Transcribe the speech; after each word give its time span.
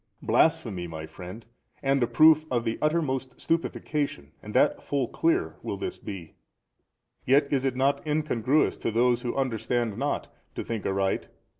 A. 0.19 0.25
Blasphemy, 0.25 0.87
my 0.87 1.05
friend, 1.05 1.45
and 1.83 2.01
a 2.01 2.07
proof 2.07 2.47
of 2.49 2.63
the 2.65 2.79
uttermost 2.81 3.37
|293 3.37 3.39
stupefaction, 3.39 4.31
and 4.41 4.55
that 4.55 4.81
full 4.81 5.07
clear, 5.07 5.57
will 5.61 5.77
this 5.77 5.99
be, 5.99 6.33
yet 7.23 7.53
is 7.53 7.65
it 7.65 7.75
not 7.75 8.01
incongruous 8.07 8.77
to 8.77 8.89
those 8.89 9.21
who 9.21 9.35
understand 9.35 9.99
not 9.99 10.27
to 10.55 10.63
think 10.63 10.87
aright. 10.87 11.27